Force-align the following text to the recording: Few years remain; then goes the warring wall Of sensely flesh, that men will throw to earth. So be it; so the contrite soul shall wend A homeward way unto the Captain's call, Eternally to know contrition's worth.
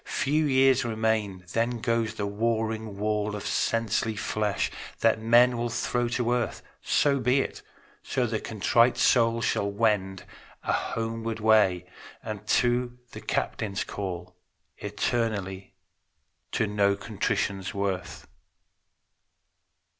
Few 0.23 0.47
years 0.47 0.83
remain; 0.83 1.45
then 1.53 1.79
goes 1.79 2.15
the 2.15 2.25
warring 2.25 2.97
wall 2.97 3.35
Of 3.35 3.45
sensely 3.45 4.15
flesh, 4.15 4.71
that 5.01 5.21
men 5.21 5.59
will 5.59 5.69
throw 5.69 6.07
to 6.07 6.31
earth. 6.33 6.63
So 6.81 7.19
be 7.19 7.41
it; 7.41 7.61
so 8.01 8.25
the 8.25 8.39
contrite 8.39 8.97
soul 8.97 9.43
shall 9.43 9.69
wend 9.69 10.23
A 10.63 10.73
homeward 10.73 11.39
way 11.39 11.85
unto 12.23 12.97
the 13.11 13.21
Captain's 13.21 13.83
call, 13.83 14.35
Eternally 14.79 15.75
to 16.53 16.65
know 16.65 16.95
contrition's 16.95 17.75
worth. 17.75 18.25